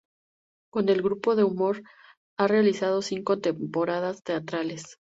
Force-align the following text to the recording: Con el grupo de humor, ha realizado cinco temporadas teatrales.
Con 0.71 0.89
el 0.89 1.03
grupo 1.03 1.35
de 1.35 1.43
humor, 1.43 1.83
ha 2.39 2.47
realizado 2.47 3.03
cinco 3.03 3.39
temporadas 3.39 4.23
teatrales. 4.23 4.97